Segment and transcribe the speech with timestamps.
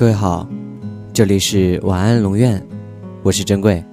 [0.00, 0.48] 各位好，
[1.12, 2.66] 这里是晚安龙院，
[3.22, 3.84] 我是珍贵。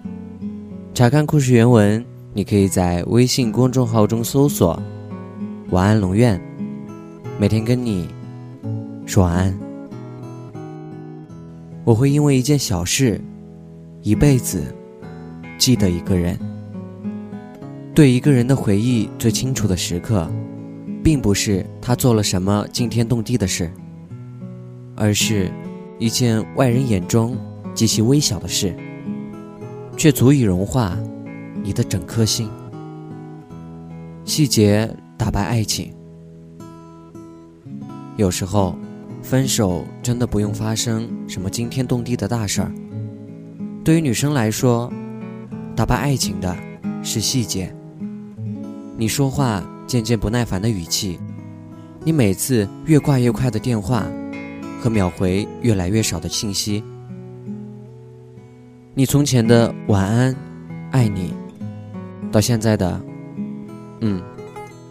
[0.93, 2.01] 查看故事原文，
[2.33, 4.81] 你可以在微信公众号中搜索
[5.71, 6.41] “晚安龙院”，
[7.37, 8.07] 每天跟你
[9.05, 9.53] 说晚安。
[11.83, 13.19] 我会因为一件小事，
[14.01, 14.63] 一辈子
[15.57, 16.39] 记得一个人。
[17.93, 20.25] 对一个人的回忆最清楚的时刻，
[21.03, 23.69] 并不是他做了什么惊天动地的事，
[24.95, 25.51] 而是。
[25.99, 27.35] 一件外人眼中
[27.73, 28.75] 极其微小的事，
[29.97, 30.97] 却足以融化
[31.63, 32.49] 你的整颗心。
[34.23, 35.91] 细节打败爱情。
[38.15, 38.75] 有时候，
[39.21, 42.71] 分手真的不用发生什么惊天动地的大事儿。
[43.83, 44.91] 对于女生来说，
[45.75, 46.55] 打败爱情的
[47.01, 47.73] 是细节。
[48.97, 51.19] 你说话渐渐不耐烦的语气，
[52.03, 54.05] 你每次越挂越快的电话。
[54.79, 56.83] 和秒回越来越少的信息，
[58.93, 60.35] 你从前的晚安，
[60.91, 61.33] 爱你，
[62.31, 63.01] 到现在的，
[64.01, 64.21] 嗯，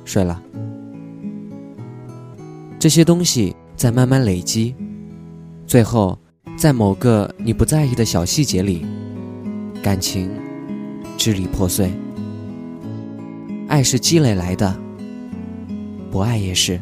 [0.05, 0.43] 睡了，
[2.79, 4.75] 这些东西在慢慢累积，
[5.67, 6.19] 最后
[6.57, 8.85] 在某个你不在意的小细节里，
[9.83, 10.31] 感情
[11.17, 11.91] 支离破碎。
[13.69, 14.77] 爱是积累来的，
[16.11, 16.81] 不爱也是。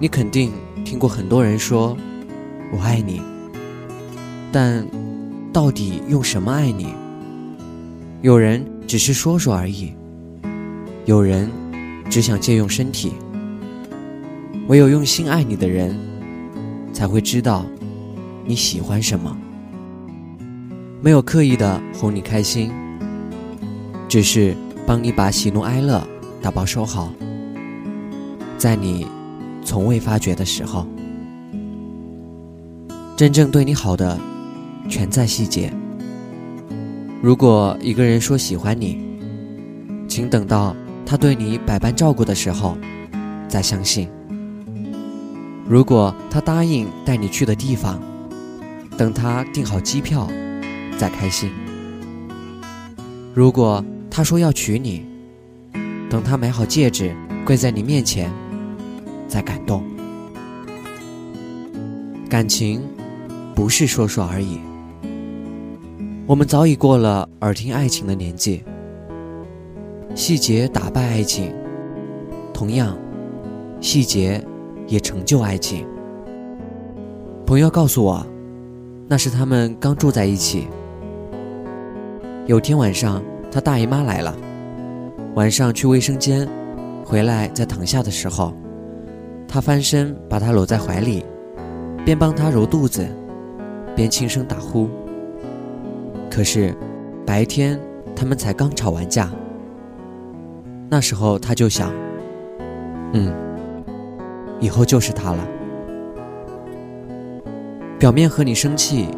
[0.00, 0.50] 你肯定。
[0.88, 1.94] 听过很多人说
[2.72, 3.20] “我爱你”，
[4.50, 4.86] 但
[5.52, 6.94] 到底用什么爱你？
[8.22, 9.92] 有人只是说说而已，
[11.04, 11.50] 有人
[12.08, 13.12] 只想借用身体。
[14.68, 15.94] 唯有用心爱你的人，
[16.94, 17.66] 才会知道
[18.46, 19.36] 你喜欢什么。
[21.02, 22.72] 没有刻意的哄你开心，
[24.08, 26.02] 只是帮你把喜怒哀乐
[26.40, 27.12] 打包收好，
[28.56, 29.06] 在你。
[29.68, 30.86] 从未发觉的时候，
[33.14, 34.18] 真正对你好的，
[34.88, 35.70] 全在细节。
[37.20, 38.98] 如果一个人说喜欢你，
[40.08, 40.74] 请等到
[41.04, 42.78] 他对你百般照顾的时候，
[43.46, 44.08] 再相信。
[45.68, 48.00] 如果他答应带你去的地方，
[48.96, 50.26] 等他订好机票，
[50.96, 51.50] 再开心。
[53.34, 55.04] 如果他说要娶你，
[56.08, 57.14] 等他买好戒指，
[57.44, 58.32] 跪在你面前。
[59.28, 59.84] 在感动，
[62.28, 62.82] 感情
[63.54, 64.58] 不是说说而已。
[66.26, 68.64] 我们早已过了耳听爱情的年纪，
[70.14, 71.54] 细节打败爱情，
[72.52, 72.96] 同样，
[73.80, 74.42] 细节
[74.86, 75.86] 也成就爱情。
[77.46, 78.26] 朋友告诉我，
[79.06, 80.66] 那是他们刚住在一起。
[82.46, 84.34] 有天晚上，他大姨妈来了，
[85.34, 86.48] 晚上去卫生间，
[87.04, 88.54] 回来在躺下的时候。
[89.48, 91.24] 他翻身把她搂在怀里，
[92.04, 93.08] 边帮她揉肚子，
[93.96, 94.88] 边轻声打呼。
[96.30, 96.76] 可是，
[97.24, 97.80] 白天
[98.14, 99.30] 他们才刚吵完架。
[100.90, 101.90] 那时候他就想，
[103.14, 103.34] 嗯，
[104.60, 105.48] 以后就是他了。
[107.98, 109.08] 表面和你生气，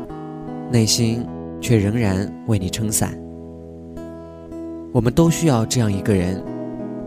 [0.71, 1.27] 内心
[1.61, 3.13] 却仍然为你撑伞。
[4.93, 6.43] 我们都需要这样一个人，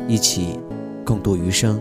[0.08, 0.60] 一起
[1.06, 1.80] 共度余生。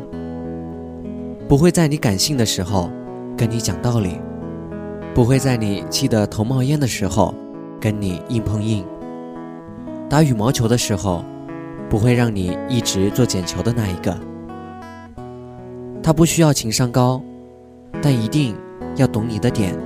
[1.52, 2.90] 不会在你感性的时候
[3.36, 4.18] 跟你讲道理，
[5.14, 7.34] 不会在你气得头冒烟的时候
[7.78, 8.82] 跟你硬碰硬。
[10.08, 11.22] 打羽毛球的时候，
[11.90, 14.18] 不会让你一直做捡球的那一个。
[16.02, 17.22] 他不需要情商高，
[18.00, 18.56] 但一定
[18.96, 19.78] 要懂你的点，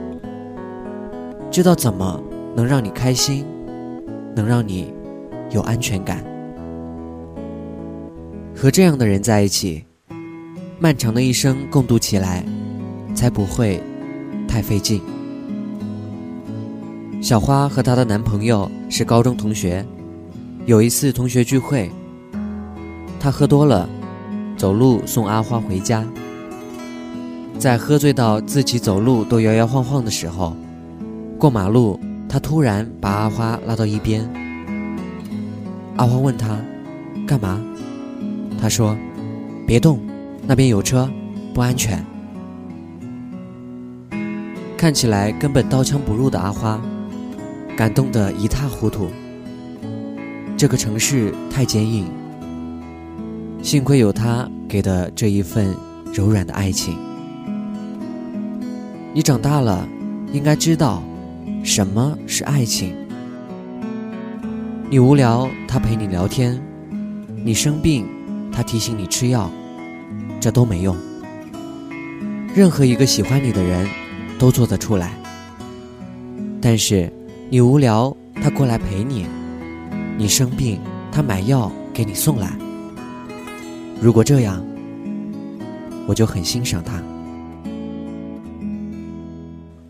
[1.50, 2.22] 知道怎么
[2.55, 3.44] 能让你开心，
[4.37, 4.94] 能让你
[5.50, 6.25] 有安全感。
[8.55, 9.85] 和这样的人在一起。
[10.78, 12.44] 漫长的一生共度起来，
[13.14, 13.82] 才不会
[14.47, 15.00] 太费劲。
[17.22, 19.84] 小花和她的男朋友是高中同学，
[20.66, 21.91] 有一次同学聚会，
[23.19, 23.88] 她喝多了，
[24.59, 26.05] 走路送阿花回家。
[27.58, 30.55] 在喝醉到自己走路都摇摇晃晃的时候，
[31.38, 34.28] 过马路，他突然把阿花拉到一边。
[35.96, 36.61] 阿花问他
[37.26, 37.58] ：“干嘛？”
[38.61, 38.94] 他说
[39.67, 39.99] ：“别动。”
[40.46, 41.10] 那边有车，
[41.52, 42.04] 不安全。
[44.76, 46.81] 看起来根本刀枪不入的阿花，
[47.76, 49.08] 感动得一塌糊涂。
[50.56, 52.06] 这个城市太坚硬，
[53.62, 55.75] 幸亏有他给的这一份
[56.12, 56.96] 柔软的爱情。
[59.12, 59.88] 你长大了，
[60.32, 61.02] 应该知道
[61.64, 62.94] 什么是爱情。
[64.88, 66.56] 你无聊，他陪你聊天；
[67.44, 68.06] 你生病，
[68.52, 69.50] 他提醒你吃药。
[70.46, 70.96] 这都没用。
[72.54, 73.84] 任何一个喜欢你的人，
[74.38, 75.10] 都做得出来。
[76.60, 77.12] 但是
[77.50, 79.25] 你无聊，他过来陪你；
[80.16, 80.78] 你生病，
[81.10, 82.56] 他买药给你送来。
[84.00, 84.64] 如果这样，
[86.06, 87.02] 我就很欣赏他。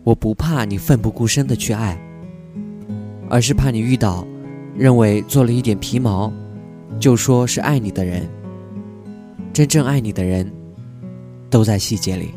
[0.03, 1.95] 我不怕你奋不顾身的去爱，
[3.29, 4.25] 而是怕你遇到
[4.75, 6.33] 认为做了一点皮毛，
[6.99, 8.27] 就说是爱你的人。
[9.57, 10.53] 真正爱你的人，
[11.49, 12.31] 都在细节里。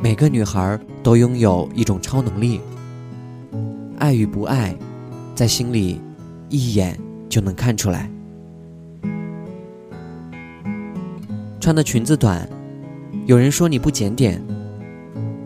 [0.00, 2.58] 每个女孩都拥有一种超能力，
[3.98, 4.74] 爱与不爱，
[5.34, 6.00] 在心里
[6.48, 6.98] 一眼
[7.28, 8.10] 就能看出来。
[11.60, 12.48] 穿的裙子短，
[13.26, 14.42] 有人说你不检点。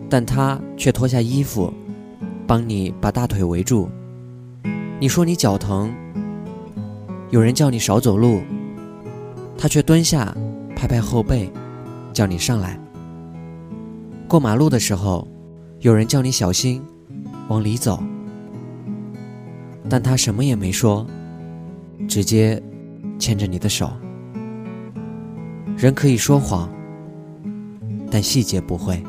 [0.09, 1.73] 但他却脱下衣服，
[2.47, 3.89] 帮你把大腿围住。
[4.97, 5.93] 你说你脚疼，
[7.31, 8.39] 有人叫你少走路，
[9.57, 10.35] 他却蹲下
[10.75, 11.49] 拍拍后背，
[12.13, 12.79] 叫你上来。
[14.27, 15.27] 过马路的时候，
[15.79, 16.81] 有人叫你小心，
[17.47, 18.03] 往里走，
[19.89, 21.05] 但他什么也没说，
[22.07, 22.61] 直接
[23.17, 23.91] 牵着你的手。
[25.77, 26.69] 人可以说谎，
[28.11, 29.01] 但细节不会。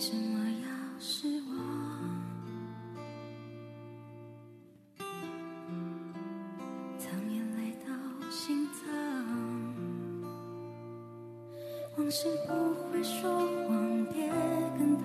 [0.00, 0.66] 为什么要
[0.98, 1.54] 失望
[6.98, 8.80] 藏眼泪到心脏？
[11.98, 12.50] 往事不
[12.90, 13.30] 会说
[13.68, 14.26] 谎，别
[14.78, 15.04] 跟他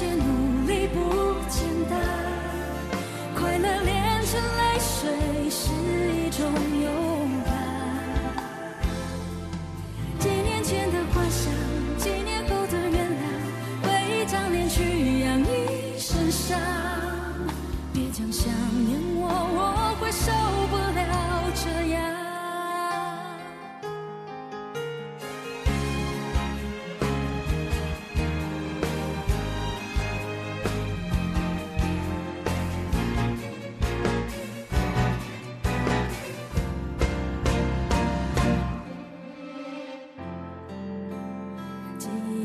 [0.00, 0.29] 这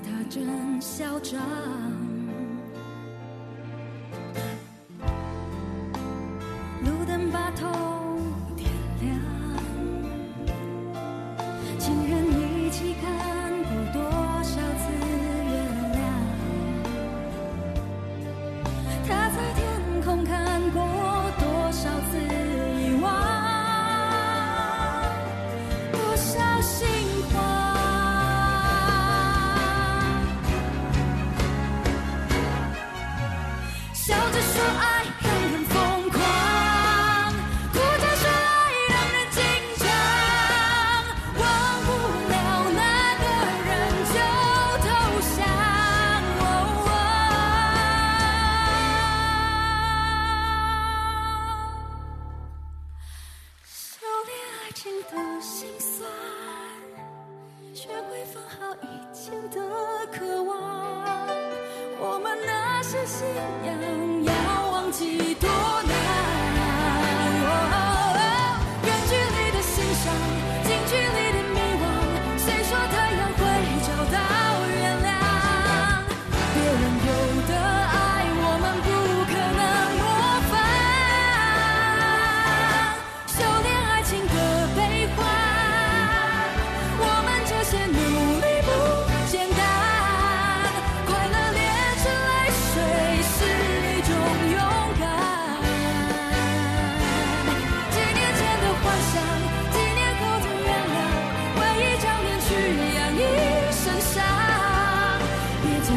[0.06, 1.42] 他真嚣张，
[62.88, 63.26] 是信
[63.66, 66.55] 仰要忘记多难。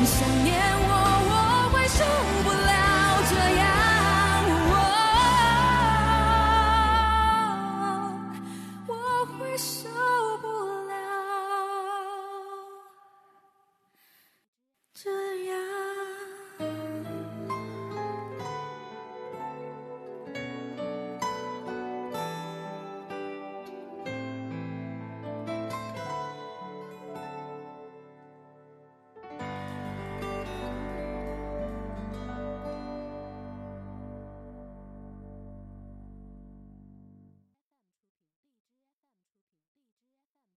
[0.05, 0.78] 想念